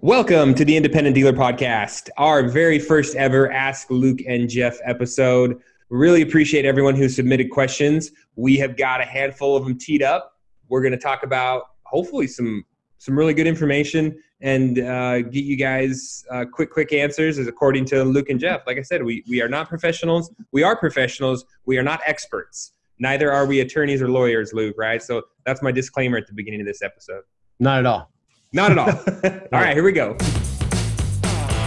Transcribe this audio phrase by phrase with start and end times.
[0.00, 5.60] Welcome to the Independent Dealer Podcast, our very first ever Ask Luke and Jeff episode.
[5.90, 8.12] Really appreciate everyone who submitted questions.
[8.36, 10.34] We have got a handful of them teed up.
[10.68, 12.64] We're going to talk about hopefully some
[12.98, 17.84] some really good information and uh, get you guys uh, quick quick answers as according
[17.86, 18.68] to Luke and Jeff.
[18.68, 20.32] Like I said, we we are not professionals.
[20.52, 21.44] We are professionals.
[21.66, 22.70] We are not experts.
[23.00, 24.76] Neither are we attorneys or lawyers, Luke.
[24.78, 25.02] Right?
[25.02, 27.24] So that's my disclaimer at the beginning of this episode.
[27.58, 28.12] Not at all.
[28.52, 28.88] Not at all.
[29.52, 30.16] all right, here we go.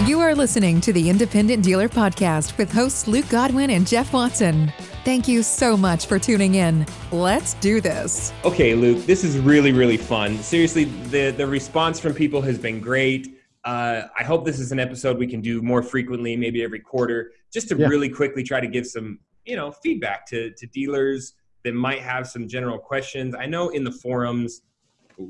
[0.05, 4.73] You are listening to the Independent Dealer Podcast with hosts Luke Godwin and Jeff Watson.
[5.06, 6.87] Thank you so much for tuning in.
[7.11, 8.33] Let's do this.
[8.43, 10.39] Okay, Luke, this is really, really fun.
[10.39, 13.39] Seriously, the, the response from people has been great.
[13.64, 17.32] Uh, I hope this is an episode we can do more frequently, maybe every quarter,
[17.54, 17.86] just to yeah.
[17.86, 22.28] really quickly try to give some, you know, feedback to, to dealers that might have
[22.28, 23.36] some general questions.
[23.37, 24.64] I know in the forums,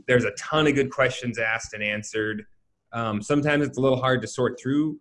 [0.08, 2.46] there's a ton of good questions asked and answered.
[2.94, 5.00] Um, sometimes it's a little hard to sort through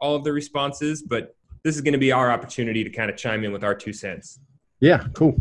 [0.00, 3.16] all of the responses, but this is going to be our opportunity to kind of
[3.16, 4.40] chime in with our two cents.
[4.80, 5.36] Yeah, cool.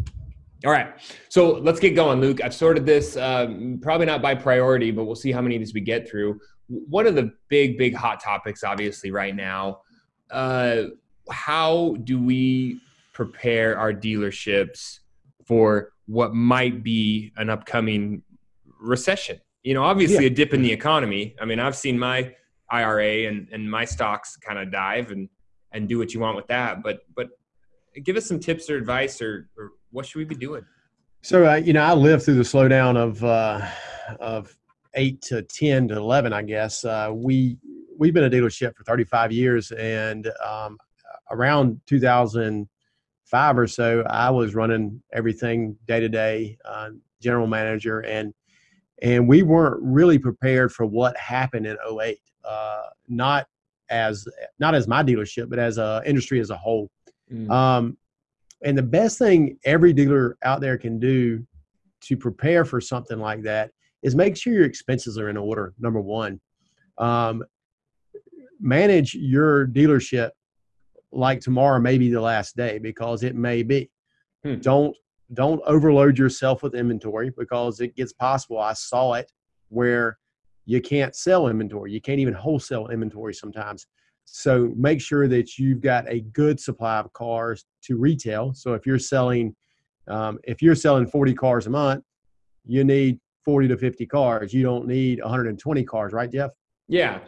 [0.65, 0.99] All right,
[1.29, 2.43] so let's get going, Luke.
[2.43, 5.73] I've sorted this um, probably not by priority, but we'll see how many of these
[5.73, 6.39] we get through.
[6.67, 9.81] One of the big, big hot topics, obviously, right now.
[10.31, 10.85] Uh,
[11.29, 12.81] how do we
[13.13, 14.99] prepare our dealerships
[15.45, 18.23] for what might be an upcoming
[18.79, 19.39] recession.
[19.63, 20.31] You know, obviously yeah.
[20.31, 21.35] a dip in the economy.
[21.41, 22.33] I mean, I've seen my
[22.69, 25.29] IRA and, and my stocks kind of dive and
[25.73, 26.83] and do what you want with that.
[26.83, 27.29] But but
[28.03, 30.63] give us some tips or advice or, or what should we be doing?
[31.21, 33.67] So uh, you know, I lived through the slowdown of uh,
[34.19, 34.55] of
[34.93, 36.85] eight to ten to eleven, I guess.
[36.85, 37.57] Uh, we
[37.97, 40.77] we've been a dealership for 35 years, and um,
[41.31, 46.89] around 2005 or so, I was running everything day to day, uh,
[47.21, 48.33] general manager, and
[49.01, 53.47] and we weren't really prepared for what happened in 08 uh, not
[53.89, 54.27] as
[54.59, 56.89] not as my dealership but as a industry as a whole
[57.31, 57.49] mm.
[57.49, 57.97] um,
[58.63, 61.45] and the best thing every dealer out there can do
[62.01, 63.71] to prepare for something like that
[64.01, 66.39] is make sure your expenses are in order number one
[66.97, 67.43] um,
[68.59, 70.31] manage your dealership
[71.11, 73.89] like tomorrow may be the last day because it may be
[74.43, 74.55] hmm.
[74.55, 74.95] don't
[75.33, 78.59] don't overload yourself with inventory because it gets possible.
[78.59, 79.31] I saw it
[79.69, 80.17] where
[80.65, 81.91] you can't sell inventory.
[81.91, 83.87] You can't even wholesale inventory sometimes.
[84.25, 88.53] So make sure that you've got a good supply of cars to retail.
[88.53, 89.55] So if you're selling,
[90.07, 92.03] um, if you're selling 40 cars a month,
[92.65, 94.53] you need 40 to 50 cars.
[94.53, 96.51] You don't need 120 cars, right, Jeff?
[96.89, 97.19] Yeah.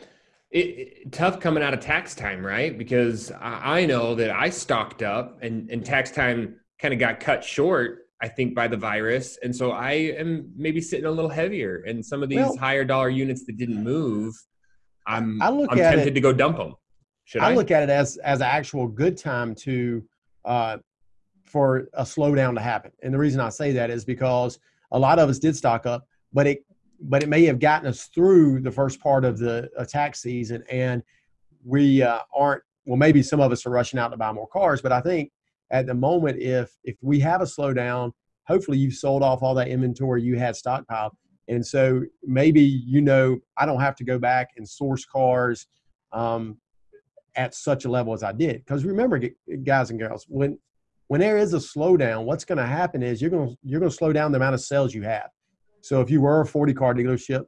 [0.52, 2.78] It, it, tough coming out of tax time, right?
[2.78, 7.20] Because I, I know that I stocked up and, and tax time kind of got
[7.20, 11.30] cut short I think by the virus, and so I am maybe sitting a little
[11.30, 11.84] heavier.
[11.88, 14.36] And some of these well, higher dollar units that didn't move,
[15.08, 16.76] I'm I look I'm at tempted it, to go dump them.
[17.24, 20.04] Should I, I, look at it as as an actual good time to
[20.44, 20.78] uh,
[21.46, 22.92] for a slowdown to happen.
[23.04, 24.60] And the reason I say that is because
[24.92, 26.66] a lot of us did stock up, but it
[27.02, 31.04] but it may have gotten us through the first part of the attack season, and
[31.64, 32.64] we uh, aren't.
[32.86, 35.32] Well, maybe some of us are rushing out to buy more cars, but I think
[35.72, 38.12] at the moment if if we have a slowdown
[38.48, 41.12] hopefully you've sold off all that inventory you had stockpiled.
[41.48, 45.68] And so maybe you know i don't have to go back and source cars
[46.12, 46.58] um,
[47.36, 48.66] at such a level as i did.
[48.66, 49.22] Because remember
[49.64, 50.58] guys and girls when
[51.08, 53.92] when there is a slowdown what's going to happen is you're going to you're going
[53.92, 55.30] to slow down the amount of sales you have.
[55.82, 57.46] So if you were a 40 car dealership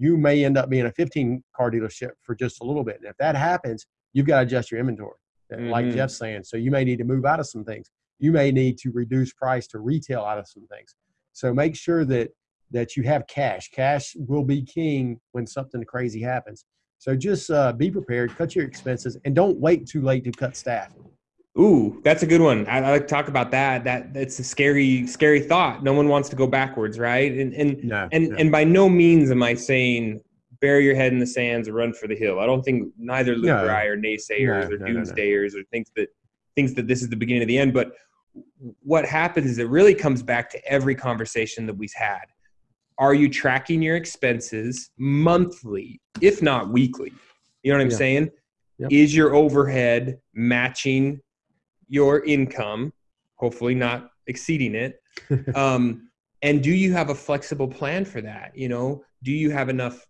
[0.00, 2.96] you may end up being a 15 car dealership for just a little bit.
[2.96, 5.18] And if that happens you've got to adjust your inventory
[5.52, 5.70] mm-hmm.
[5.70, 6.44] like Jeff's saying.
[6.44, 7.90] So you may need to move out of some things.
[8.18, 10.94] You may need to reduce price to retail out of some things.
[11.32, 12.30] So make sure that
[12.70, 13.70] that you have cash.
[13.70, 16.64] Cash will be king when something crazy happens.
[16.98, 20.56] So just uh, be prepared, cut your expenses, and don't wait too late to cut
[20.56, 20.92] staff.
[21.58, 22.66] Ooh, that's a good one.
[22.66, 23.84] I, I like to talk about that.
[23.84, 25.82] That that's a scary, scary thought.
[25.82, 27.32] No one wants to go backwards, right?
[27.32, 28.36] And and no, and no.
[28.36, 30.20] and by no means am I saying
[30.60, 32.40] bury your head in the sands or run for the hill.
[32.40, 33.64] I don't think neither Luke no.
[33.64, 36.08] or I are naysayers no, or no, doomsdayers or thinks that
[36.56, 37.72] thinks that this is the beginning of the end.
[37.72, 37.92] But
[38.82, 42.24] what happens is it really comes back to every conversation that we've had.
[42.98, 47.12] Are you tracking your expenses monthly, if not weekly?
[47.62, 47.96] You know what I'm yeah.
[47.96, 48.30] saying?
[48.78, 48.92] Yep.
[48.92, 51.20] Is your overhead matching
[51.88, 52.92] your income?
[53.36, 55.00] Hopefully, not exceeding it.
[55.54, 56.10] um,
[56.42, 58.56] and do you have a flexible plan for that?
[58.56, 60.07] You know, do you have enough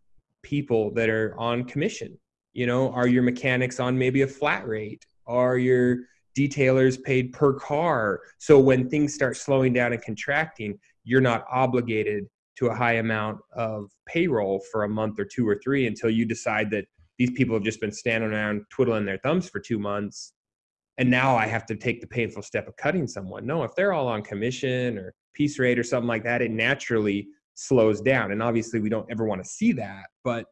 [0.49, 2.19] people that are on commission?
[2.55, 5.05] You know, are your mechanics on maybe a flat rate?
[5.27, 5.99] Are your
[6.37, 8.21] detailers paid per car?
[8.39, 12.25] So when things start slowing down and contracting, you're not obligated
[12.59, 16.25] to a high amount of payroll for a month or two or three until you
[16.25, 16.87] decide that
[17.19, 20.33] these people have just been standing around twiddling their thumbs for two months
[20.99, 23.93] and now i have to take the painful step of cutting someone no if they're
[23.93, 28.32] all on commission or piece rate or something like that it naturally slows down.
[28.32, 30.46] And obviously we don't ever want to see that but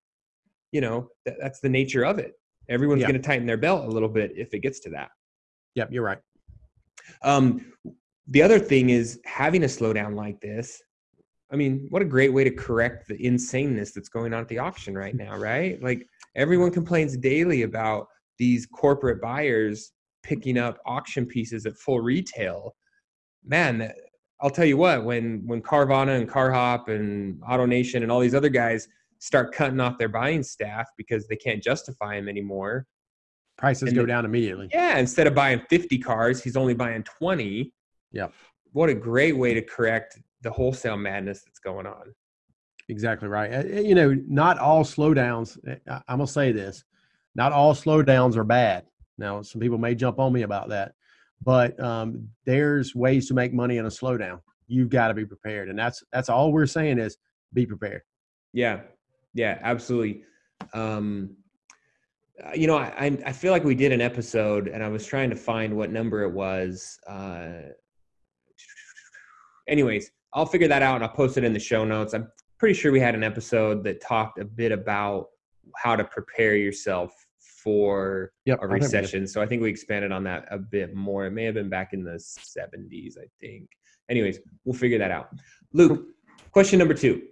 [0.73, 2.33] you know th- that's the nature of it.
[2.69, 5.11] Everyone's going to tighten their belt a little bit if it gets to that.
[5.75, 6.19] Yep you're right.
[7.23, 7.73] Um,
[8.29, 10.83] the other thing is having a slowdown like this
[11.51, 14.59] I mean, what a great way to correct the insaneness that's going on at the
[14.59, 15.81] auction right now, right?
[15.83, 18.09] Like everyone complains daily about
[18.39, 19.93] these corporate buyers
[20.23, 22.75] picking up auction pieces at full retail.
[23.45, 23.93] Man,
[24.41, 28.49] I'll tell you what, when when Carvana and CarHop and AutoNation and all these other
[28.51, 28.89] guys
[29.19, 32.87] start cutting off their buying staff because they can't justify them anymore,
[33.57, 34.69] prices go down immediately.
[34.73, 37.73] Yeah, instead of buying 50 cars, he's only buying 20.
[38.13, 38.29] Yeah.
[38.73, 42.15] What a great way to correct the wholesale madness that's going on.
[42.89, 43.53] Exactly right.
[43.53, 45.59] Uh, you know, not all slowdowns.
[45.67, 46.85] Eh, I'm gonna say this:
[47.35, 48.85] not all slowdowns are bad.
[49.19, 50.95] Now, some people may jump on me about that,
[51.43, 54.41] but um, there's ways to make money in a slowdown.
[54.69, 57.17] You've got to be prepared, and that's that's all we're saying is
[57.53, 58.03] be prepared.
[58.53, 58.81] Yeah,
[59.35, 60.23] yeah, absolutely.
[60.75, 61.37] Um,
[62.45, 65.31] uh, you know, I I feel like we did an episode, and I was trying
[65.31, 66.99] to find what number it was.
[67.07, 67.71] Uh,
[69.69, 72.15] anyways, I'll figure that out and I'll post it in the show notes.
[72.15, 72.29] I'm
[72.59, 75.29] pretty sure we had an episode that talked a bit about
[75.77, 77.26] how to prepare yourself
[77.67, 79.27] for yep, a recession.
[79.27, 81.27] So I think we expanded on that a bit more.
[81.27, 83.69] It may have been back in the 70s, I think.
[84.09, 85.31] Anyways, we'll figure that out.
[85.73, 86.07] Luke,
[86.53, 87.23] question number two.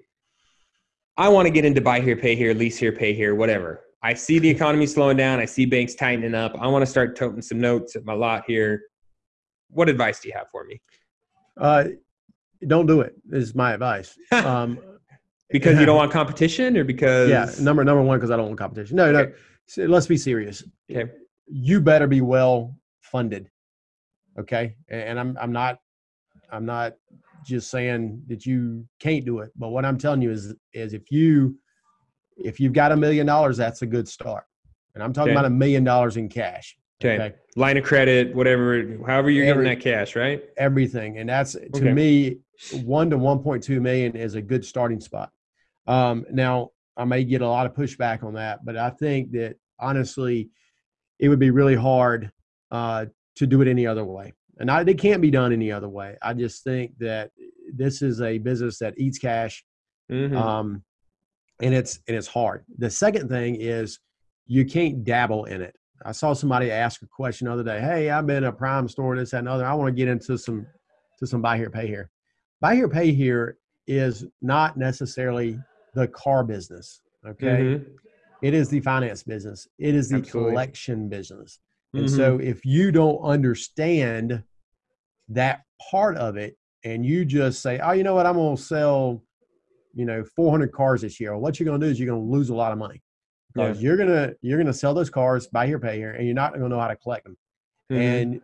[1.17, 3.83] I want to get into buy here, pay here, lease here, pay here, whatever.
[4.03, 5.39] I see the economy slowing down.
[5.39, 6.57] I see banks tightening up.
[6.59, 8.83] I want to start toting some notes at my lot here.
[9.71, 10.83] What advice do you have for me?
[11.61, 11.85] Uh,
[12.67, 13.15] don't do it.
[13.31, 14.19] Is my advice.
[14.33, 14.81] Um,
[15.51, 18.59] because you don't want competition, or because yeah, number number one because I don't want
[18.59, 18.97] competition.
[18.97, 19.31] No, okay.
[19.31, 19.37] no.
[19.67, 20.63] So let's be serious.
[20.91, 21.11] Okay,
[21.47, 23.51] you better be well funded.
[24.39, 25.79] Okay, and I'm I'm not
[26.51, 26.95] I'm not
[27.45, 31.11] just saying that you can't do it, but what I'm telling you is is if
[31.11, 31.57] you
[32.37, 34.45] if you've got a million dollars, that's a good start.
[34.95, 35.39] And I'm talking okay.
[35.39, 36.77] about a million dollars in cash.
[37.03, 37.23] Okay.
[37.23, 37.37] okay.
[37.57, 40.43] Line of credit, whatever, however you're Every, getting that cash, right?
[40.57, 41.19] Everything.
[41.19, 41.93] And that's to okay.
[41.93, 42.39] me,
[42.85, 45.31] one to 1.2 million is a good starting spot.
[45.87, 49.57] Um, now, I may get a lot of pushback on that, but I think that
[49.81, 50.51] honestly,
[51.19, 52.31] it would be really hard
[52.71, 53.07] uh,
[53.37, 54.33] to do it any other way.
[54.59, 56.17] And I, it can't be done any other way.
[56.23, 57.31] I just think that
[57.73, 59.65] this is a business that eats cash,
[60.11, 60.37] mm-hmm.
[60.37, 60.85] um,
[61.61, 62.65] and it's and it's hard.
[62.79, 63.99] The second thing is
[64.47, 65.75] you can't dabble in it.
[66.05, 67.81] I saw somebody ask a question the other day.
[67.81, 69.65] Hey, I've been a prime store, this, that, and other.
[69.65, 70.67] I want to get into some
[71.19, 72.11] to some buy here, pay here.
[72.61, 75.59] Buy here, pay here is not necessarily
[75.95, 77.01] the car business.
[77.27, 77.47] Okay.
[77.47, 77.91] Mm-hmm.
[78.43, 79.67] It is the finance business.
[79.79, 80.51] It is the Absolutely.
[80.51, 81.61] collection business.
[81.95, 82.17] And mm-hmm.
[82.17, 84.43] so if you don't understand
[85.29, 88.63] that part of it and you just say, oh, you know what, I'm going to
[88.63, 89.23] sell,
[89.95, 91.33] you know, 400 cars this year.
[91.33, 93.01] Well, what you're going to do is you're going to lose a lot of money
[93.55, 93.89] because yeah.
[93.89, 96.69] you're gonna you're gonna sell those cars, buy here, pay here, and you're not gonna
[96.69, 97.37] know how to collect them,
[97.91, 98.01] mm-hmm.
[98.01, 98.41] and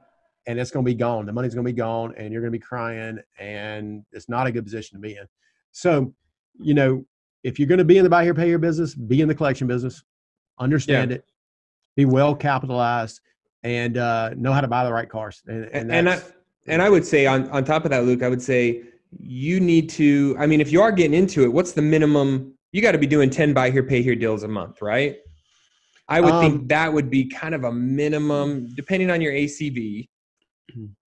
[0.46, 1.26] and it's gonna be gone.
[1.26, 4.64] The money's gonna be gone, and you're gonna be crying, and it's not a good
[4.64, 5.26] position to be in.
[5.72, 6.14] So,
[6.60, 7.04] you know,
[7.44, 9.66] if you're gonna be in the buy here, pay here business, be in the collection
[9.66, 10.02] business,
[10.58, 11.16] understand yeah.
[11.18, 11.24] it,
[11.96, 13.20] be well capitalized,
[13.62, 15.42] and uh, know how to buy the right cars.
[15.46, 16.20] And and, and I
[16.66, 18.82] and I would say on on top of that, Luke, I would say
[19.18, 20.36] you need to.
[20.38, 23.06] I mean, if you are getting into it, what's the minimum you got to be
[23.06, 25.16] doing 10 buy here, pay here deals a month, right?
[26.08, 30.08] I would um, think that would be kind of a minimum, depending on your ACV.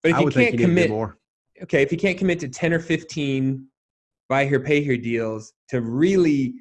[0.01, 0.91] But if you can't commit,
[1.63, 3.67] okay, if you can't commit to 10 or 15
[4.31, 6.55] buy here, pay here deals to really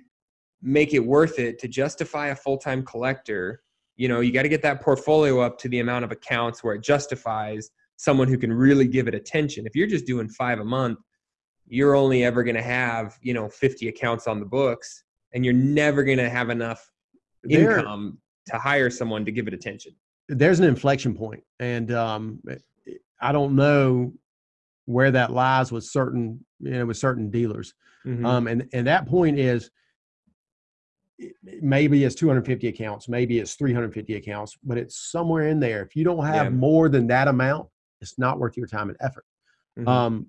[0.60, 3.62] make it worth it to justify a full time collector,
[3.96, 6.74] you know, you got to get that portfolio up to the amount of accounts where
[6.74, 9.66] it justifies someone who can really give it attention.
[9.66, 10.98] If you're just doing five a month,
[11.70, 15.54] you're only ever going to have you know 50 accounts on the books and you're
[15.54, 16.90] never going to have enough
[17.44, 19.92] there, income to hire someone to give it attention
[20.28, 22.40] there's an inflection point and um,
[23.22, 24.12] i don't know
[24.90, 28.26] where that lies with certain you know with certain dealers mm-hmm.
[28.26, 29.70] um, and and that point is
[31.60, 36.02] maybe it's 250 accounts maybe it's 350 accounts but it's somewhere in there if you
[36.02, 36.50] don't have yeah.
[36.50, 37.68] more than that amount
[38.00, 39.24] it's not worth your time and effort
[39.78, 39.88] mm-hmm.
[39.88, 40.26] um,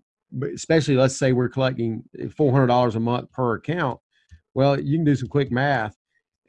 [0.53, 3.99] especially let's say we're collecting $400 a month per account
[4.53, 5.95] well you can do some quick math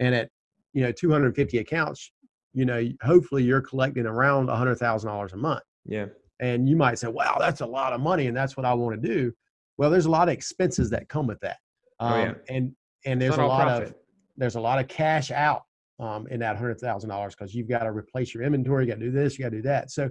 [0.01, 0.29] and at
[0.73, 2.11] you know 250 accounts
[2.53, 6.07] you know hopefully you're collecting around $100000 a month yeah
[6.41, 9.01] and you might say wow that's a lot of money and that's what i want
[9.01, 9.33] to do
[9.79, 11.59] well there's a lot of expenses that come with that
[12.01, 12.35] Um, oh, yeah.
[12.49, 12.73] And
[13.05, 13.89] and there's a lot profit.
[13.89, 13.95] of
[14.37, 15.63] there's a lot of cash out
[16.01, 18.99] um, in that hundred thousand dollars because you've got to replace your inventory, you got
[18.99, 19.91] to do this, you got to do that.
[19.91, 20.09] So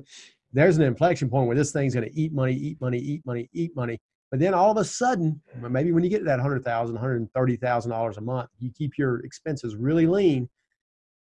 [0.54, 3.50] there's an inflection point where this thing's going to eat money, eat money, eat money,
[3.54, 4.00] eat money.
[4.30, 7.28] But then all of a sudden, maybe when you get to that hundred thousand, hundred
[7.34, 10.50] thirty thousand dollars a month, you keep your expenses really lean.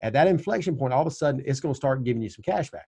[0.01, 2.43] At that inflection point, all of a sudden, it's going to start giving you some
[2.43, 2.87] cash back.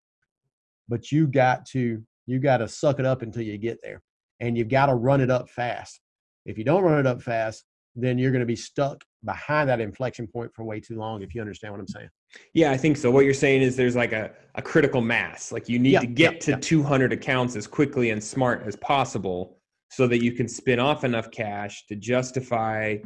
[0.88, 4.02] But you got to you got to suck it up until you get there,
[4.40, 6.00] and you've got to run it up fast.
[6.46, 7.64] If you don't run it up fast,
[7.96, 11.34] then you're going to be stuck behind that inflection point for way too long if
[11.34, 12.08] you understand what i'm saying
[12.52, 15.68] yeah i think so what you're saying is there's like a, a critical mass like
[15.68, 16.56] you need yeah, to get yeah, to yeah.
[16.60, 19.56] 200 accounts as quickly and smart as possible
[19.90, 22.96] so that you can spin off enough cash to justify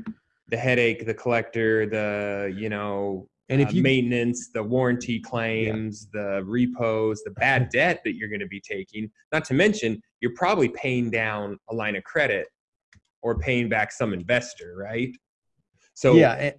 [0.48, 6.08] the headache the collector the you know and if uh, you, maintenance the warranty claims
[6.12, 10.34] the repos the bad debt that you're going to be taking not to mention you're
[10.34, 12.46] probably paying down a line of credit
[13.22, 15.14] or paying back some investor, right?
[15.94, 16.54] So yeah, and,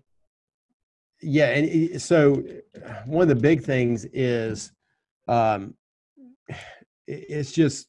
[1.22, 2.44] yeah, and so
[3.06, 4.72] one of the big things is,
[5.28, 5.76] um,
[7.08, 7.88] it's just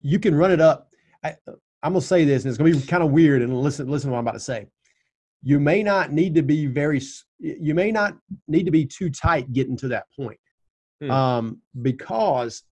[0.00, 0.88] you can run it up.
[1.24, 1.36] I,
[1.82, 3.42] I'm gonna say this, and it's gonna be kind of weird.
[3.42, 4.66] And listen, listen to what I'm about to say.
[5.46, 7.00] You may not need to be very.
[7.38, 8.16] You may not
[8.48, 10.40] need to be too tight getting to that point,
[11.00, 11.08] hmm.
[11.08, 12.64] um, because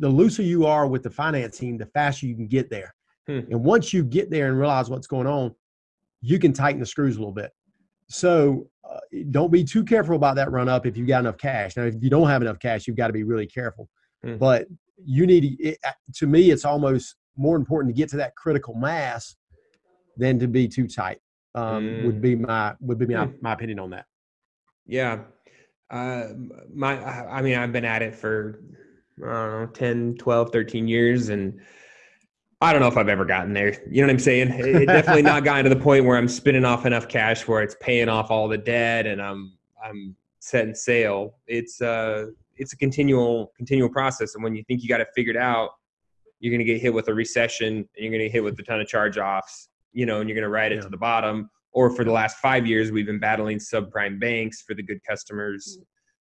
[0.00, 2.94] the looser you are with the financing, the faster you can get there.
[3.26, 3.40] Hmm.
[3.50, 5.54] And once you get there and realize what's going on,
[6.20, 7.52] you can tighten the screws a little bit.
[8.10, 11.74] So uh, don't be too careful about that run up if you've got enough cash.
[11.74, 13.88] Now, if you don't have enough cash, you've got to be really careful.
[14.22, 14.36] Hmm.
[14.36, 14.66] But
[15.02, 15.78] you need it,
[16.16, 19.36] to me, it's almost more important to get to that critical mass
[20.18, 21.18] than to be too tight.
[21.54, 22.20] Um, Would hmm.
[22.20, 24.06] be my would be my, my opinion on that.
[24.86, 25.20] Yeah,
[25.90, 26.28] uh,
[26.74, 28.60] my I mean I've been at it for
[29.22, 31.60] I don't know 10, 12, 13 years, and
[32.60, 33.80] I don't know if I've ever gotten there.
[33.88, 34.50] You know what I'm saying?
[34.50, 37.76] It, definitely not gotten to the point where I'm spinning off enough cash where it's
[37.80, 41.36] paying off all the debt and I'm I'm setting sail.
[41.46, 45.36] It's uh it's a continual continual process, and when you think you got it figured
[45.36, 45.70] out,
[46.40, 48.58] you're going to get hit with a recession, and you're going to get hit with
[48.58, 49.68] a ton of charge offs.
[49.94, 50.82] You know, and you're going to ride it yeah.
[50.82, 51.48] to the bottom.
[51.72, 55.78] Or for the last five years, we've been battling subprime banks for the good customers.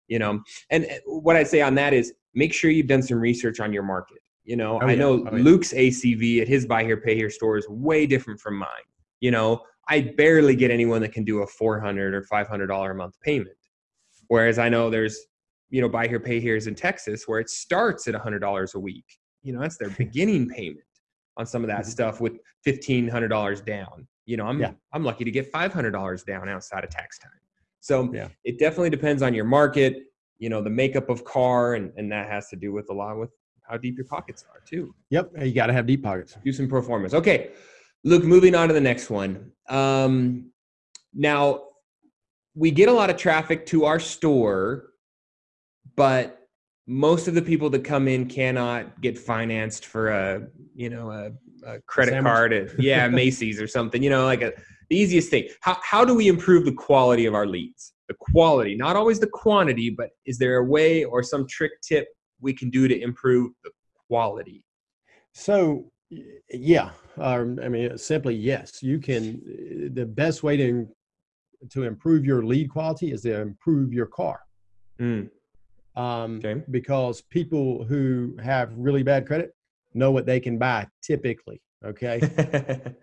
[0.08, 3.20] You know, and uh, what I'd say on that is make sure you've done some
[3.20, 6.84] research on your market you know, oh, I know oh, Luke's ACV at his buy
[6.84, 8.68] here, pay here store is way different from mine.
[9.22, 13.20] You know, I barely get anyone that can do a 400 or $500 a month
[13.22, 13.56] payment.
[14.28, 15.18] Whereas I know there's,
[15.70, 19.06] you know, buy here, pay here's in Texas where it starts at $100 a week.
[19.44, 20.84] You know, that's their beginning payment
[21.38, 21.90] on some of that mm-hmm.
[21.90, 22.34] stuff with
[22.66, 24.08] $1,500 down.
[24.26, 24.72] You know, I'm, yeah.
[24.94, 27.32] I'm lucky to get $500 down outside of tax time.
[27.82, 28.30] So yeah.
[28.46, 30.04] it definitely depends on your market,
[30.38, 33.18] you know, the makeup of car, and, and that has to do with a lot
[33.18, 33.32] with
[33.64, 34.94] how deep your pockets are too.
[35.10, 36.38] Yep, you got to have deep pockets.
[36.44, 37.14] Do some performance.
[37.14, 37.52] Okay,
[38.04, 38.24] Luke.
[38.24, 39.52] Moving on to the next one.
[39.70, 40.52] Um,
[41.14, 41.64] now,
[42.56, 44.90] we get a lot of traffic to our store,
[45.96, 46.43] but
[46.86, 51.32] most of the people that come in cannot get financed for a you know a,
[51.66, 54.04] a credit card at yeah Macy's or something.
[54.04, 54.52] You know, like a
[54.90, 55.48] the easiest thing.
[55.62, 57.94] How how do we improve the quality of our leads?
[58.10, 62.08] The quality, not always the quantity, but is there a way or some trick tip
[62.42, 63.72] we can do to improve the
[64.08, 64.66] quality?
[65.32, 65.90] So,
[66.50, 68.84] yeah, um, I mean, simply yes.
[68.84, 69.92] You can.
[69.94, 70.88] The best way to
[71.72, 74.42] to improve your lead quality is to improve your car.
[75.00, 75.30] Mm.
[75.96, 76.62] Um, okay.
[76.72, 79.56] Because people who have really bad credit
[79.94, 81.62] know what they can buy typically.
[81.86, 82.22] Okay.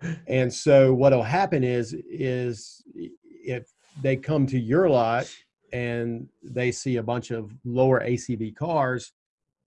[0.27, 3.67] and so what'll happen is is if
[4.01, 5.31] they come to your lot
[5.71, 9.13] and they see a bunch of lower ACV cars,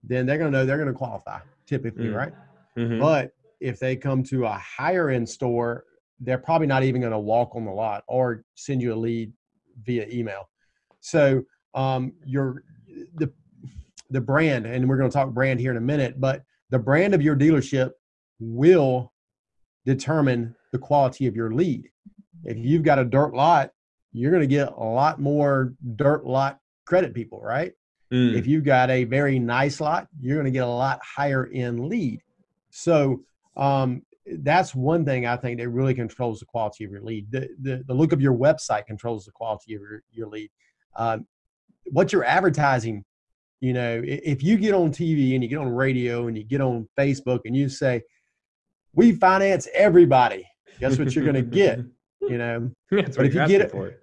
[0.03, 2.15] then they're going to know they're going to qualify typically, mm.
[2.15, 2.33] right?
[2.77, 2.99] Mm-hmm.
[2.99, 5.85] But if they come to a higher end store,
[6.19, 9.31] they're probably not even going to walk on the lot or send you a lead
[9.83, 10.49] via email.
[10.99, 12.63] So um, your
[13.15, 13.31] the
[14.09, 17.13] the brand, and we're going to talk brand here in a minute, but the brand
[17.13, 17.91] of your dealership
[18.39, 19.11] will
[19.85, 21.89] determine the quality of your lead.
[22.43, 23.71] If you've got a dirt lot,
[24.11, 27.73] you're going to get a lot more dirt lot credit people, right?
[28.13, 28.35] Mm.
[28.35, 31.89] If you've got a very nice lot, you're going to get a lot higher in
[31.89, 32.21] lead.
[32.69, 33.23] So
[33.57, 37.31] um, that's one thing I think that really controls the quality of your lead.
[37.31, 40.49] The, the, the look of your website controls the quality of your, your lead.
[40.95, 41.25] Um,
[41.91, 43.03] what you're advertising,
[43.61, 46.61] you know, if you get on TV and you get on radio and you get
[46.61, 48.01] on Facebook and you say,
[48.93, 50.47] we finance everybody,
[50.79, 51.79] guess what you're going to get?
[52.27, 53.93] You know, but if you get it, for.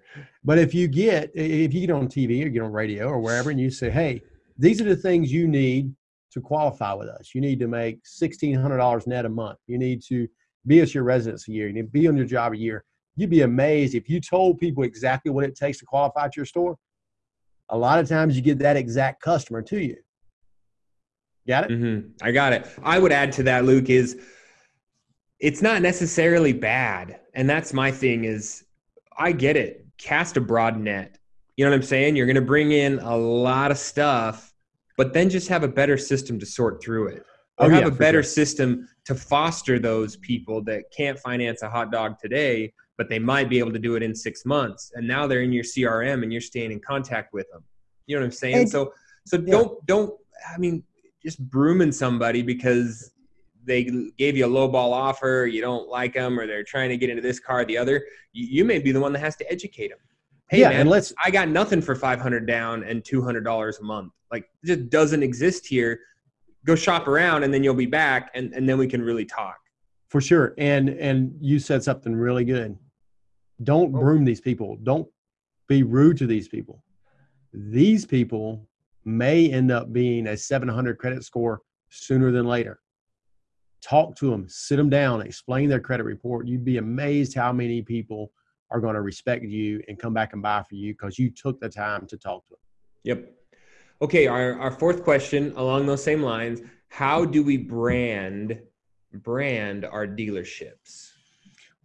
[0.44, 3.50] But if you get if you get on TV or get on radio or wherever
[3.50, 4.22] and you say, hey,
[4.56, 5.92] these are the things you need
[6.30, 7.34] to qualify with us.
[7.34, 9.58] You need to make sixteen hundred dollars net a month.
[9.66, 10.28] You need to
[10.66, 12.84] be at your residence a year, you need to be on your job a year.
[13.16, 16.46] You'd be amazed if you told people exactly what it takes to qualify at your
[16.46, 16.76] store.
[17.72, 19.96] A lot of times you get that exact customer to you.
[21.48, 21.70] Got it?
[21.70, 22.10] Mm-hmm.
[22.22, 22.68] I got it.
[22.82, 24.20] I would add to that, Luke, is
[25.40, 27.18] it's not necessarily bad.
[27.34, 28.64] And that's my thing is
[29.18, 29.86] I get it.
[29.98, 31.18] Cast a broad net.
[31.56, 32.14] You know what I'm saying?
[32.14, 34.52] You're going to bring in a lot of stuff,
[34.96, 37.24] but then just have a better system to sort through it.
[37.58, 38.30] Or oh, have yeah, a better sure.
[38.30, 43.48] system to foster those people that can't finance a hot dog today, but they might
[43.48, 44.92] be able to do it in six months.
[44.94, 47.64] And now they're in your CRM and you're staying in contact with them.
[48.06, 48.56] You know what I'm saying?
[48.58, 48.92] And, so
[49.26, 49.50] so yeah.
[49.50, 50.14] don't don't
[50.48, 50.84] I mean
[51.20, 53.10] just brooming somebody because
[53.64, 53.82] they
[54.18, 57.10] gave you a low ball offer, you don't like them, or they're trying to get
[57.10, 59.50] into this car or the other, you, you may be the one that has to
[59.50, 59.98] educate them.
[60.48, 61.12] Hey, yeah, man, and let's.
[61.24, 64.12] I got nothing for five hundred down and two hundred dollars a month.
[64.30, 65.98] Like, it just doesn't exist here.
[66.64, 69.58] Go shop around, and then you'll be back, and and then we can really talk.
[70.08, 72.76] For sure, and and you said something really good.
[73.62, 73.98] Don't oh.
[73.98, 74.78] broom these people.
[74.82, 75.08] Don't
[75.68, 76.82] be rude to these people.
[77.52, 78.66] These people
[79.04, 82.82] may end up being a 700 credit score sooner than later
[83.82, 86.46] talk to them, sit them down, explain their credit report.
[86.46, 88.32] You'd be amazed how many people
[88.70, 91.60] are going to respect you and come back and buy for you because you took
[91.60, 92.58] the time to talk to them.
[93.04, 93.32] Yep.
[94.00, 98.60] Okay, our, our fourth question along those same lines, how do we brand
[99.12, 101.10] brand our dealerships?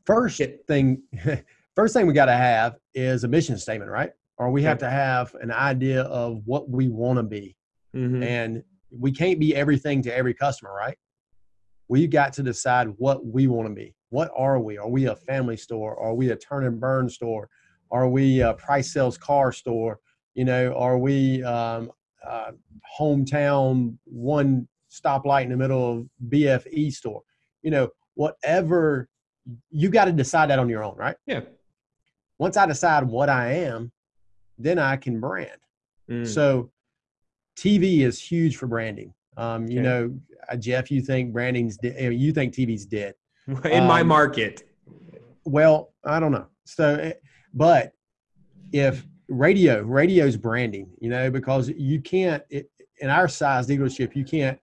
[0.05, 1.01] First thing
[1.77, 4.09] first thing we got to have is a mission statement, right?
[4.39, 7.55] Or we have to have an idea of what we want to be.
[7.95, 8.23] Mm-hmm.
[8.23, 10.97] And we can't be everything to every customer, right?
[11.87, 13.93] We've got to decide what we want to be.
[14.09, 14.79] What are we?
[14.79, 15.95] Are we a family store?
[15.99, 17.47] Are we a turn and burn store?
[17.91, 19.99] Are we a price sales car store?
[20.33, 21.91] You know, are we um,
[22.27, 22.53] uh,
[22.99, 27.21] hometown one stoplight in the middle of BFE store?
[27.61, 29.09] You know, whatever
[29.69, 31.15] you got to decide that on your own, right?
[31.27, 31.41] Yeah.
[32.39, 33.91] Once I decide what I am,
[34.57, 35.59] then I can brand.
[36.09, 36.27] Mm.
[36.27, 36.71] So
[37.57, 39.13] TV is huge for branding.
[39.35, 39.87] Um, you okay.
[39.87, 40.19] know,
[40.49, 43.15] uh, Jeff, you think branding's de- you think TV's dead
[43.47, 44.63] in um, my market.
[45.45, 46.47] Well, I don't know.
[46.65, 47.13] So, eh,
[47.53, 47.91] but
[48.71, 52.69] if radio, radio's branding, you know, because you can't it,
[52.99, 54.59] in our size dealership, you can't.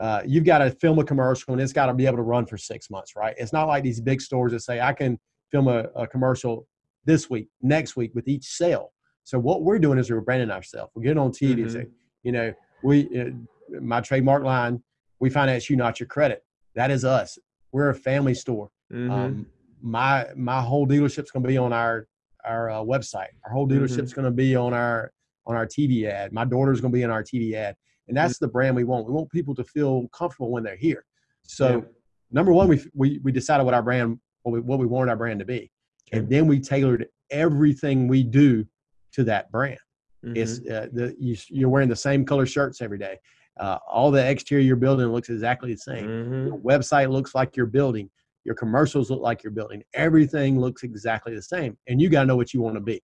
[0.00, 2.46] Uh, you've got to film a commercial and it's got to be able to run
[2.46, 3.34] for six months, right?
[3.36, 5.18] It's not like these big stores that say I can
[5.50, 6.67] film a, a commercial
[7.08, 8.92] this week, next week with each sale.
[9.24, 10.92] So what we're doing is we're branding ourselves.
[10.94, 11.56] We're getting on TV.
[11.56, 11.68] Mm-hmm.
[11.70, 11.86] Say,
[12.22, 12.52] you know,
[12.84, 14.82] we uh, my trademark line
[15.20, 16.44] we finance you, not your credit.
[16.74, 17.38] That is us.
[17.72, 18.70] We're a family store.
[18.92, 19.10] Mm-hmm.
[19.10, 19.46] Um,
[19.82, 22.06] my my whole dealership's going to be on our
[22.44, 23.28] our uh, website.
[23.44, 24.20] Our whole dealership's mm-hmm.
[24.20, 25.12] going to be on our
[25.46, 26.32] on our TV ad.
[26.32, 28.46] My daughter's going to be in our TV ad, and that's mm-hmm.
[28.46, 29.06] the brand we want.
[29.06, 31.04] We want people to feel comfortable when they're here.
[31.42, 31.80] So, yeah.
[32.30, 35.16] number one, we, we we decided what our brand what we what we wanted our
[35.16, 35.70] brand to be,
[36.12, 38.66] and then we tailored everything we do
[39.12, 39.78] to that brand.
[40.24, 40.72] Mm-hmm.
[40.72, 43.18] uh, the you, you're wearing the same color shirts every day.
[43.58, 46.06] Uh, all the exterior you're building looks exactly the same.
[46.06, 46.46] Mm-hmm.
[46.48, 48.10] Your website looks like your building.
[48.44, 49.82] Your commercials look like your building.
[49.94, 53.02] Everything looks exactly the same, and you got to know what you want to be.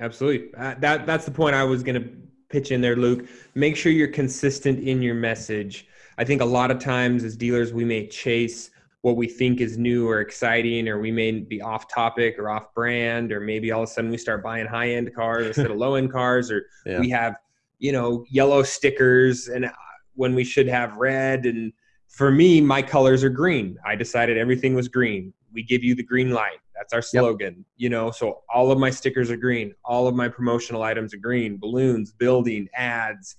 [0.00, 0.54] Absolutely.
[0.54, 2.08] Uh, that that's the point I was going to
[2.48, 3.26] pitch in there, Luke.
[3.54, 5.86] Make sure you're consistent in your message.
[6.18, 8.70] I think a lot of times as dealers, we may chase
[9.04, 12.72] what we think is new or exciting, or we may be off topic or off
[12.72, 15.76] brand, or maybe all of a sudden we start buying high end cars instead of
[15.84, 16.98] low end cars, or yeah.
[16.98, 17.36] we have
[17.78, 19.70] you know yellow stickers and uh,
[20.14, 21.44] when we should have red.
[21.44, 21.70] And
[22.08, 23.76] for me my colors are green.
[23.84, 25.34] I decided everything was green.
[25.52, 26.60] We give you the green light.
[26.74, 27.64] That's our slogan yep.
[27.76, 28.10] you know?
[28.10, 29.74] So all of my stickers are green.
[29.84, 31.58] All of my promotional items are green.
[31.58, 33.36] Balloons building ads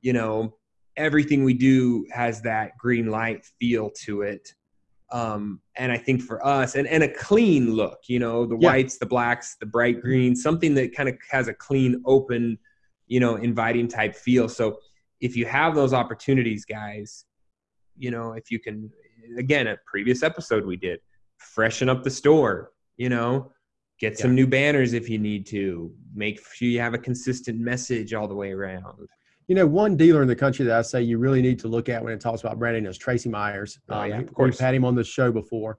[0.00, 0.56] you know?
[0.96, 4.54] Everything we do has that green light feel to it
[5.14, 8.68] um, and i think for us and, and a clean look you know the yeah.
[8.68, 12.58] whites the blacks the bright green something that kind of has a clean open
[13.06, 14.48] you know, inviting type feel.
[14.48, 14.78] So
[15.20, 17.24] if you have those opportunities, guys,
[17.96, 18.90] you know, if you can,
[19.38, 21.00] again, a previous episode we did,
[21.38, 23.52] freshen up the store, you know,
[24.00, 28.14] get some new banners if you need to, make sure you have a consistent message
[28.14, 29.08] all the way around.
[29.46, 31.88] You know, one dealer in the country that I say you really need to look
[31.88, 33.78] at when it talks about branding is Tracy Myers.
[33.88, 34.54] Oh, um, yeah, of course.
[34.54, 35.78] We've had him on the show before,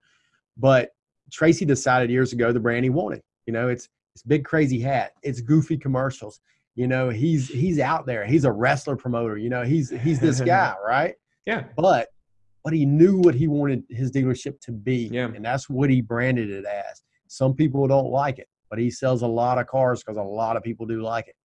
[0.57, 0.91] but
[1.31, 3.21] Tracy decided years ago the brand he wanted.
[3.47, 6.39] You know, it's it's big crazy hat, it's goofy commercials,
[6.75, 8.25] you know, he's he's out there.
[8.25, 9.37] He's a wrestler promoter.
[9.37, 11.15] You know, he's he's this guy, right?
[11.45, 11.63] Yeah.
[11.77, 12.09] But
[12.63, 15.09] but he knew what he wanted his dealership to be.
[15.11, 15.25] Yeah.
[15.25, 17.01] And that's what he branded it as.
[17.27, 20.57] Some people don't like it, but he sells a lot of cars because a lot
[20.57, 21.35] of people do like it.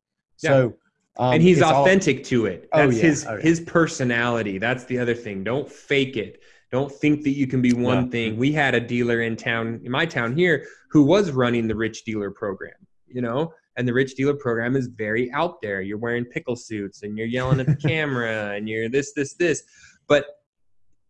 [0.42, 0.50] Yeah.
[0.50, 0.74] So
[1.18, 2.68] um, and he's authentic all, to it.
[2.72, 3.42] Oh, that's oh, yeah, his oh, yeah.
[3.42, 4.58] his personality.
[4.58, 5.44] That's the other thing.
[5.44, 6.42] Don't fake it.
[6.70, 8.10] Don't think that you can be one yeah.
[8.10, 8.36] thing.
[8.36, 12.04] We had a dealer in town, in my town here, who was running the rich
[12.04, 12.74] dealer program,
[13.08, 15.80] you know, and the rich dealer program is very out there.
[15.80, 19.64] You're wearing pickle suits and you're yelling at the camera and you're this, this, this.
[20.06, 20.26] But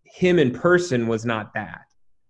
[0.05, 1.83] him in person was not that.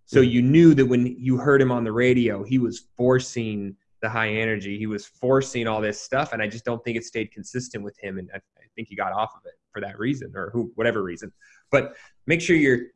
[0.05, 4.09] So you knew that when you heard him on the radio, he was forcing the
[4.09, 4.77] high energy.
[4.77, 7.97] He was forcing all this stuff, and I just don't think it stayed consistent with
[7.99, 8.17] him.
[8.17, 11.03] And I, I think he got off of it for that reason, or who, whatever
[11.03, 11.31] reason.
[11.71, 11.95] But
[12.27, 12.87] make sure you're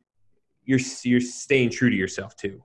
[0.64, 2.62] you're you're staying true to yourself too.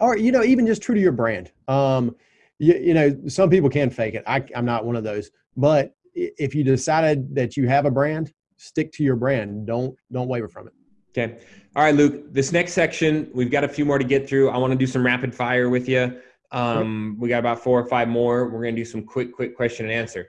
[0.00, 1.52] Or you know, even just true to your brand.
[1.68, 2.16] Um,
[2.58, 4.24] you, you know, some people can fake it.
[4.26, 5.30] I, I'm not one of those.
[5.56, 9.66] But if you decided that you have a brand, stick to your brand.
[9.66, 10.72] Don't don't waver from it.
[11.16, 11.38] Okay.
[11.76, 12.32] All right, Luke.
[12.32, 14.50] This next section, we've got a few more to get through.
[14.50, 16.20] I want to do some rapid fire with you.
[16.52, 18.48] Um, we got about four or five more.
[18.48, 20.28] We're going to do some quick, quick question and answer.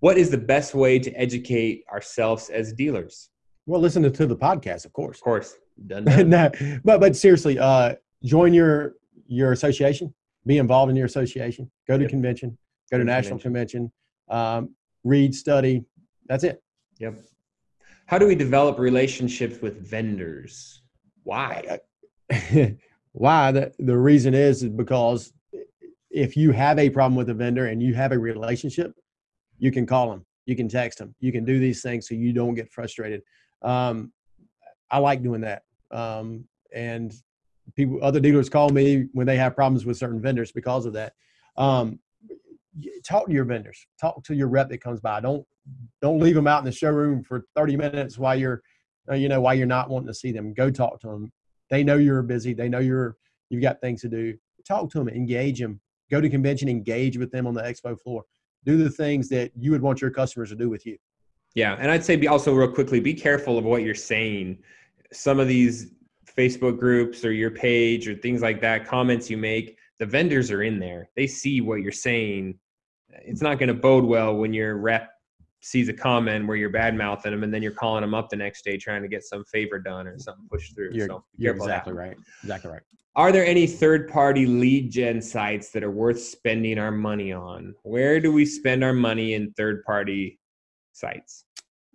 [0.00, 3.30] What is the best way to educate ourselves as dealers?
[3.66, 5.18] Well, listen to, the podcast, of course.
[5.18, 5.56] Of course.
[5.86, 6.28] Done, done.
[6.30, 6.50] no,
[6.84, 8.94] but but seriously, uh, join your
[9.26, 10.14] your association.
[10.46, 11.70] Be involved in your association.
[11.88, 12.10] Go to yep.
[12.10, 12.56] convention.
[12.90, 13.90] Go to national convention.
[14.28, 14.62] convention.
[14.62, 15.84] Um, read, study.
[16.28, 16.62] That's it.
[16.98, 17.18] Yep.
[18.06, 20.82] How do we develop relationships with vendors?
[21.24, 21.80] Why?
[23.16, 23.50] Why?
[23.50, 25.32] The, the reason is, because
[26.10, 28.92] if you have a problem with a vendor and you have a relationship,
[29.58, 32.34] you can call them, you can text them, you can do these things so you
[32.34, 33.22] don't get frustrated.
[33.62, 34.12] Um,
[34.90, 35.62] I like doing that.
[35.90, 37.14] Um, and
[37.74, 41.14] people, other dealers call me when they have problems with certain vendors because of that.
[41.56, 41.98] Um,
[43.02, 45.20] talk to your vendors, talk to your rep that comes by.
[45.20, 45.46] Don't
[46.02, 48.62] don't leave them out in the showroom for 30 minutes while you're
[49.10, 51.32] uh, you know while you're not wanting to see them go talk to them
[51.70, 52.54] they know you're busy.
[52.54, 53.16] They know you're
[53.50, 54.36] you've got things to do.
[54.66, 58.24] Talk to them engage them go to convention engage with them on the expo floor.
[58.64, 60.96] Do the things that you would want your customers to do with you.
[61.54, 64.58] Yeah and i'd say be also real quickly be careful of what you're saying.
[65.12, 65.92] Some of these
[66.36, 70.62] facebook groups or your page or things like that comments you make the vendors are
[70.62, 71.08] in there.
[71.16, 72.58] They see what you're saying.
[73.24, 75.10] It's not going to bode well when your rep
[75.66, 78.36] sees a comment where you're bad mouthing them and then you're calling them up the
[78.36, 80.90] next day trying to get some favor done or something pushed through.
[80.92, 82.16] You're, so you're exactly right.
[82.44, 82.82] Exactly right.
[83.16, 87.74] Are there any third party lead gen sites that are worth spending our money on?
[87.82, 90.38] Where do we spend our money in third party
[90.92, 91.46] sites?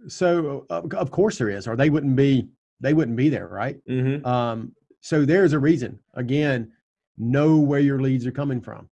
[0.09, 2.49] So of course there is, or they wouldn't be
[2.81, 3.77] they wouldn't be there, right?
[3.87, 4.25] Mm-hmm.
[4.25, 5.97] Um, so there's a reason.
[6.15, 6.71] Again,
[7.17, 8.89] know where your leads are coming from.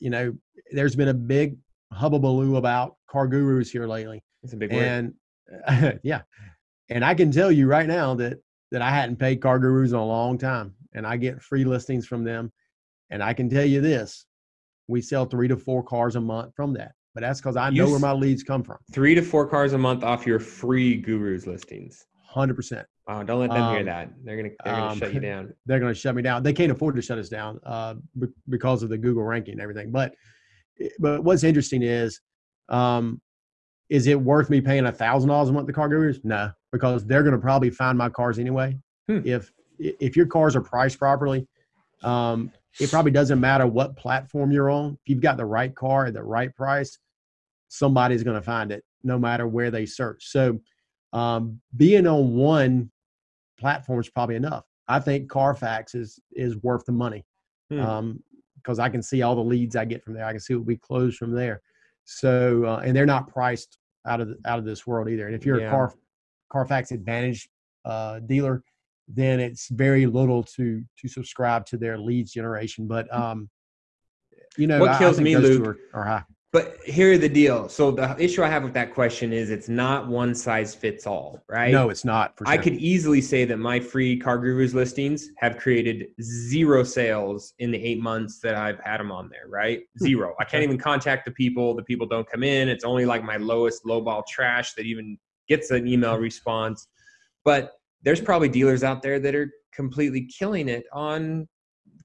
[0.00, 0.34] You know,
[0.72, 1.58] there's been a big
[1.96, 4.22] hubbubaloo about CarGurus here lately.
[4.42, 5.14] It's a big word.
[5.68, 6.22] And yeah,
[6.88, 8.38] and I can tell you right now that
[8.72, 12.24] that I hadn't paid CarGurus in a long time, and I get free listings from
[12.24, 12.52] them.
[13.10, 14.26] And I can tell you this:
[14.88, 16.92] we sell three to four cars a month from that.
[17.14, 18.76] But that's because I you know where my leads come from.
[18.92, 22.04] Three to four cars a month off your free gurus listings.
[22.28, 22.86] Hundred percent.
[23.08, 23.22] Wow!
[23.22, 24.10] Don't let them um, hear that.
[24.22, 25.54] They're gonna they're gonna um, shut you down.
[25.64, 26.42] They're gonna shut me down.
[26.42, 27.94] They can't afford to shut us down uh,
[28.50, 29.90] because of the Google ranking and everything.
[29.90, 30.14] But
[30.98, 32.20] but what's interesting is,
[32.68, 33.20] um,
[33.88, 36.24] is it worth me paying a thousand dollars a month to CarGurus?
[36.24, 38.76] No, because they're going to probably find my cars anyway.
[39.08, 39.20] Hmm.
[39.24, 41.46] If if your cars are priced properly,
[42.02, 44.98] um, it probably doesn't matter what platform you're on.
[45.04, 46.98] If you've got the right car at the right price,
[47.68, 50.26] somebody's going to find it, no matter where they search.
[50.28, 50.58] So,
[51.12, 52.90] um, being on one
[53.58, 54.64] platform is probably enough.
[54.88, 57.24] I think Carfax is is worth the money.
[57.70, 57.80] Hmm.
[57.80, 58.22] Um,
[58.66, 60.24] because I can see all the leads I get from there.
[60.24, 61.62] I can see what we close from there.
[62.04, 65.26] So, uh, and they're not priced out of the, out of this world either.
[65.26, 65.68] And if you're yeah.
[65.68, 65.94] a Car
[66.50, 67.48] Carfax Advantage
[67.84, 68.64] uh, dealer,
[69.08, 72.88] then it's very little to to subscribe to their leads generation.
[72.88, 73.48] But um,
[74.56, 76.24] you know, what kills me, Luke, are, are high.
[76.52, 77.68] But here the deal.
[77.68, 81.42] So the issue I have with that question is it's not one size fits all,
[81.48, 81.72] right?
[81.72, 82.34] No, it's not.
[82.38, 82.46] Sure.
[82.46, 87.84] I could easily say that my free CarGurus listings have created zero sales in the
[87.84, 89.80] eight months that I've had them on there, right?
[89.98, 90.04] Hmm.
[90.04, 90.34] Zero.
[90.40, 91.74] I can't even contact the people.
[91.74, 92.68] The people don't come in.
[92.68, 96.86] It's only like my lowest lowball trash that even gets an email response.
[97.44, 101.48] But there's probably dealers out there that are completely killing it on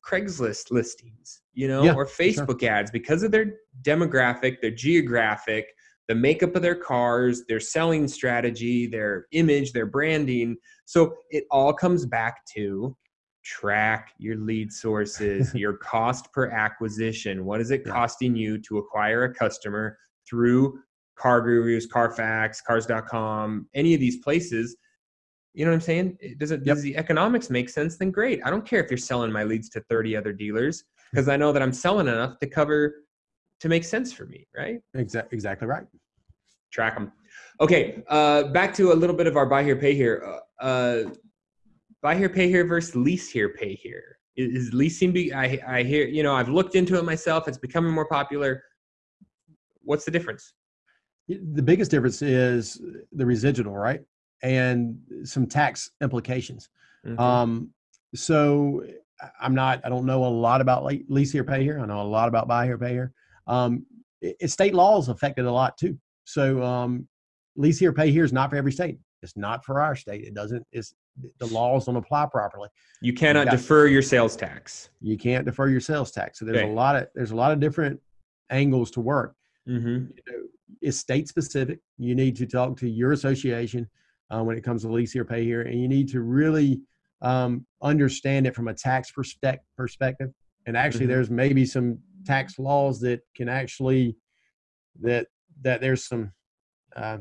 [0.05, 2.71] Craigslist listings, you know, yeah, or Facebook sure.
[2.71, 5.67] ads because of their demographic, their geographic,
[6.07, 10.57] the makeup of their cars, their selling strategy, their image, their branding.
[10.85, 12.97] So it all comes back to
[13.45, 17.45] track your lead sources, your cost per acquisition.
[17.45, 20.79] What is it costing you to acquire a customer through
[21.19, 24.75] CarGurus, Carfax, Cars.com, any of these places?
[25.53, 26.17] You know what I'm saying?
[26.39, 26.75] Does it yep.
[26.77, 27.97] does the economics make sense?
[27.97, 28.39] Then great.
[28.43, 31.51] I don't care if you're selling my leads to 30 other dealers because I know
[31.51, 33.03] that I'm selling enough to cover
[33.59, 34.81] to make sense for me, right?
[34.95, 35.85] Exactly, exactly right.
[36.71, 37.11] Track them.
[37.59, 40.23] Okay, uh, back to a little bit of our buy here, pay here.
[40.25, 41.03] Uh, uh,
[42.01, 44.17] buy here, pay here versus lease here, pay here?
[44.35, 45.11] Is, is leasing?
[45.11, 47.47] Be, I I hear you know I've looked into it myself.
[47.47, 48.63] It's becoming more popular.
[49.83, 50.53] What's the difference?
[51.27, 54.01] The biggest difference is the residual, right,
[54.41, 56.69] and some tax implications.
[57.05, 57.19] Mm-hmm.
[57.19, 57.69] Um,
[58.15, 58.83] so
[59.39, 59.81] I'm not.
[59.83, 61.79] I don't know a lot about lease here, pay here.
[61.79, 63.13] I know a lot about buy here, pay here.
[63.47, 63.85] Um,
[64.21, 65.97] it, state laws affected a lot too.
[66.25, 67.07] So um,
[67.55, 68.99] lease here, pay here is not for every state.
[69.21, 70.23] It's not for our state.
[70.23, 70.65] It doesn't.
[70.71, 70.93] It's
[71.39, 72.69] the laws don't apply properly.
[73.01, 74.89] You cannot you got, defer your sales tax.
[75.01, 76.39] You can't defer your sales tax.
[76.39, 76.69] So there's okay.
[76.69, 77.99] a lot of there's a lot of different
[78.49, 79.35] angles to work.
[79.67, 79.87] Mm-hmm.
[79.87, 80.47] You know,
[80.81, 81.79] it's state specific.
[81.97, 83.87] You need to talk to your association
[84.31, 86.81] uh, when it comes to lease here, pay here, and you need to really
[87.21, 89.65] um, understand it from a tax perspective.
[89.77, 90.31] Perspective,
[90.65, 91.13] and actually, mm-hmm.
[91.13, 94.15] there's maybe some tax laws that can actually
[95.01, 95.27] that
[95.61, 96.31] that there's some
[96.95, 97.17] uh,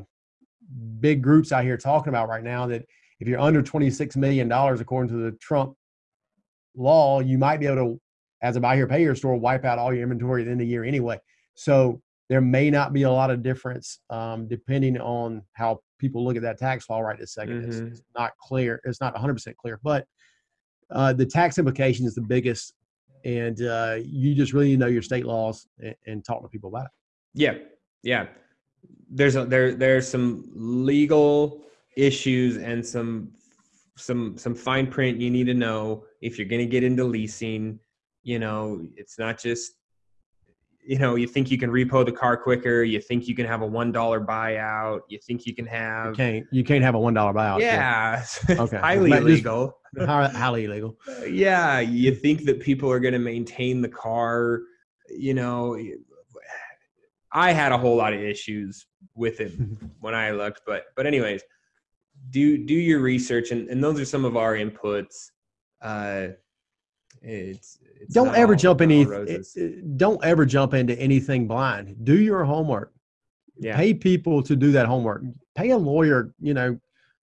[0.99, 2.85] big groups out here talking about right now that
[3.19, 5.75] if you're under 26 million dollars according to the Trump
[6.75, 8.01] law, you might be able to,
[8.41, 10.61] as a buy here pay here store, wipe out all your inventory at the end
[10.61, 11.19] of the year anyway.
[11.55, 12.01] So
[12.31, 16.41] there may not be a lot of difference um, depending on how people look at
[16.41, 17.67] that tax law right this 2nd mm-hmm.
[17.67, 18.79] it's, it's, not clear.
[18.85, 20.05] It's not 100% clear, but
[20.91, 22.73] uh, the tax implication is the biggest
[23.25, 26.85] and uh, you just really know your state laws and, and, talk to people about
[26.85, 26.91] it.
[27.33, 27.55] Yeah,
[28.01, 28.27] yeah.
[29.09, 31.61] There's a, there there's some legal
[31.97, 33.33] issues and some
[33.97, 37.77] some some fine print you need to know if you're going to get into leasing.
[38.23, 39.73] You know, it's not just
[40.83, 43.61] you know you think you can repo the car quicker you think you can have
[43.61, 46.99] a one dollar buyout you think you can have you can't you can't have a
[46.99, 48.23] one dollar buyout yeah.
[48.49, 48.77] Okay.
[48.77, 49.77] Highly illegal.
[49.97, 50.97] Highly illegal.
[51.29, 54.61] Yeah you think that people are going to maintain the car
[55.09, 55.77] you know
[57.33, 59.51] i had a whole lot of issues with it
[59.99, 61.41] when i looked but but anyways
[62.29, 65.31] do do your research and, and those are some of our inputs.
[65.81, 66.29] Uh
[67.21, 69.05] it's, it's don't ever jump any
[69.95, 72.93] don't ever jump into anything blind do your homework
[73.59, 73.75] yeah.
[73.75, 75.21] pay people to do that homework
[75.55, 76.79] pay a lawyer you know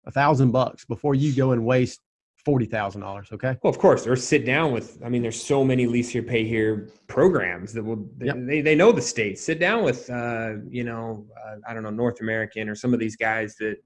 [0.07, 2.01] a thousand bucks before you go and waste
[2.47, 3.29] forty thousand dollars.
[3.33, 3.57] Okay.
[3.63, 5.03] Well, of course, or sit down with.
[5.05, 8.09] I mean, there's so many lease here, pay here programs that will.
[8.21, 8.37] Yep.
[8.47, 9.43] They they know the states.
[9.43, 13.01] Sit down with, uh, you know, uh, I don't know, North American or some of
[13.01, 13.77] these guys that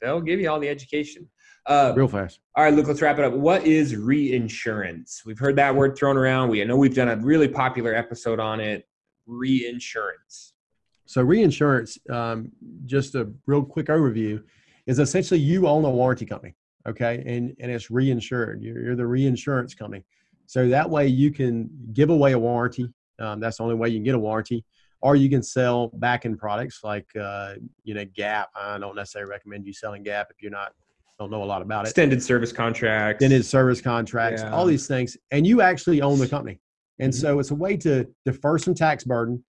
[0.00, 1.30] they'll give you all the education.
[1.66, 2.40] Uh, Real fast.
[2.56, 3.32] All right, Luke, let's wrap it up.
[3.32, 5.22] What is reinsurance?
[5.24, 6.50] We've heard that word thrown around.
[6.50, 8.86] We I know we've done a really popular episode on it.
[9.26, 10.52] Reinsurance.
[11.06, 12.50] So reinsurance, um,
[12.84, 14.42] just a real quick overview,
[14.86, 16.54] is essentially you own a warranty company,
[16.86, 18.62] okay, and and it's reinsured.
[18.62, 20.04] You're, you're the reinsurance company,
[20.46, 22.90] so that way you can give away a warranty.
[23.18, 24.64] Um, that's the only way you can get a warranty
[25.00, 29.30] or you can sell back end products like uh, you know gap i don't necessarily
[29.30, 30.72] recommend you selling gap if you're not
[31.18, 34.52] don't know a lot about it extended service contracts extended service contracts yeah.
[34.52, 36.58] all these things and you actually own the company
[36.98, 37.20] and mm-hmm.
[37.20, 39.42] so it's a way to defer some tax burden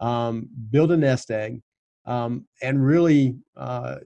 [0.00, 1.60] um, build a nest egg
[2.06, 3.96] um, and really uh,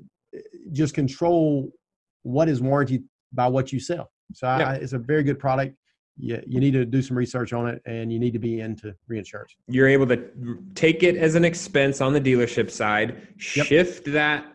[0.73, 1.71] just control
[2.23, 4.71] what is warranted by what you sell so yeah.
[4.71, 5.77] I, it's a very good product
[6.19, 8.95] you, you need to do some research on it and you need to be into
[9.07, 9.55] reinsurance.
[9.69, 13.67] You're able to take it as an expense on the dealership side, yep.
[13.67, 14.47] shift that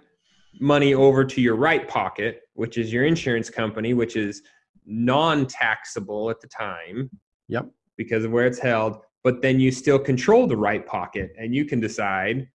[0.60, 4.42] money over to your right pocket, which is your insurance company, which is
[4.86, 7.10] non taxable at the time.
[7.48, 7.70] Yep.
[7.98, 8.98] Because of where it's held.
[9.24, 12.48] But then you still control the right pocket and you can decide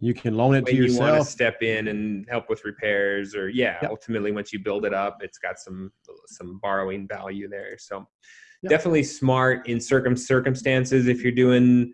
[0.00, 1.00] you can loan it to yourself.
[1.00, 3.90] You want to step in and help with repairs, or yeah, yep.
[3.90, 5.92] ultimately once you build it up, it's got some
[6.26, 7.76] some borrowing value there.
[7.78, 8.06] So
[8.62, 8.70] yep.
[8.70, 11.92] definitely smart in circum circumstances if you're doing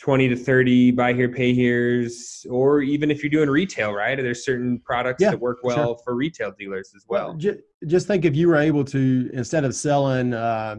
[0.00, 4.44] 20 to 30 buy here pay here's or even if you're doing retail right there's
[4.44, 5.98] certain products yeah, that work well sure.
[6.04, 7.56] for retail dealers as well, well
[7.86, 10.76] just think if you were able to instead of selling uh,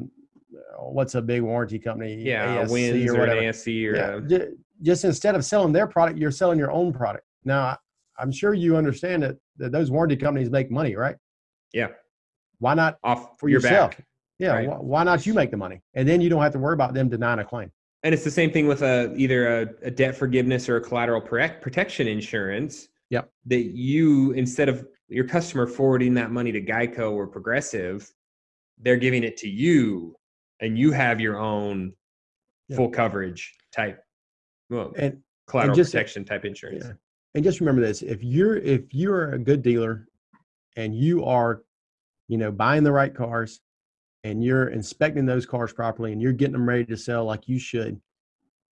[0.77, 3.95] what's a big warranty company yeah ASC wins or, or an asc or
[4.29, 4.47] yeah, a,
[4.81, 7.25] just instead of selling their product, you're selling your own product.
[7.43, 7.77] Now,
[8.17, 11.15] I'm sure you understand that, that those warranty companies make money, right?
[11.73, 11.87] Yeah.
[12.59, 13.91] Why not off for yourself?
[13.91, 14.05] Back,
[14.37, 14.53] yeah.
[14.53, 14.69] Right.
[14.69, 16.93] Why, why, not you make the money, and then you don't have to worry about
[16.93, 17.71] them denying a claim.
[18.03, 21.21] And it's the same thing with a either a, a debt forgiveness or a collateral
[21.21, 22.87] protection insurance.
[23.09, 23.31] Yep.
[23.47, 28.09] That you instead of your customer forwarding that money to Geico or Progressive,
[28.77, 30.15] they're giving it to you,
[30.61, 31.93] and you have your own
[32.67, 32.77] yep.
[32.77, 33.99] full coverage type
[34.69, 36.85] well, and collateral and just, protection type insurance.
[36.85, 36.93] Yeah.
[37.35, 40.07] And just remember this: if you're if you're a good dealer,
[40.75, 41.63] and you are,
[42.27, 43.59] you know, buying the right cars,
[44.23, 47.59] and you're inspecting those cars properly, and you're getting them ready to sell like you
[47.59, 47.99] should,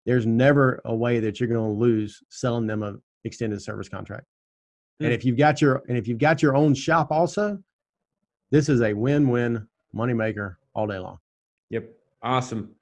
[0.05, 4.25] there's never a way that you're going to lose selling them a extended service contract.
[5.01, 5.05] Mm.
[5.05, 7.59] And if you've got your and if you've got your own shop also,
[8.51, 11.19] this is a win-win moneymaker all day long.
[11.69, 11.89] Yep.
[12.23, 12.73] Awesome.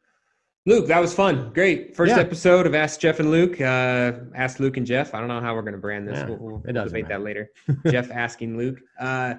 [0.68, 1.52] Luke, that was fun.
[1.54, 1.96] Great.
[1.96, 2.22] First yeah.
[2.22, 3.62] episode of Ask Jeff and Luke.
[3.62, 5.14] Uh, Ask Luke and Jeff.
[5.14, 6.18] I don't know how we're going to brand this.
[6.18, 7.08] Yeah, we'll, we'll, debate matter.
[7.10, 7.52] that later.
[7.92, 8.80] Jeff asking Luke.
[9.00, 9.36] Uh,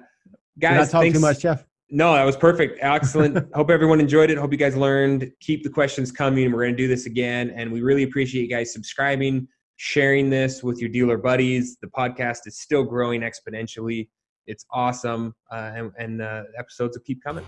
[0.57, 1.65] guys, Did I talk too much, Jeff?
[1.89, 2.79] No, that was perfect.
[2.81, 3.47] Excellent.
[3.53, 4.37] Hope everyone enjoyed it.
[4.37, 5.31] Hope you guys learned.
[5.39, 6.51] Keep the questions coming.
[6.51, 7.51] We're going to do this again.
[7.51, 9.47] And we really appreciate you guys subscribing,
[9.77, 11.77] sharing this with your dealer buddies.
[11.81, 14.09] The podcast is still growing exponentially.
[14.47, 15.33] It's awesome.
[15.51, 17.45] Uh, and and uh, episodes will keep coming.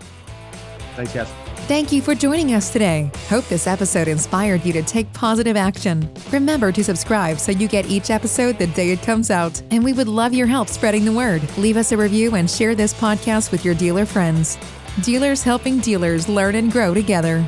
[0.96, 1.59] Thanks, guys.
[1.70, 3.12] Thank you for joining us today.
[3.28, 6.12] Hope this episode inspired you to take positive action.
[6.32, 9.62] Remember to subscribe so you get each episode the day it comes out.
[9.70, 11.42] And we would love your help spreading the word.
[11.58, 14.58] Leave us a review and share this podcast with your dealer friends.
[15.02, 17.46] Dealers helping dealers learn and grow together.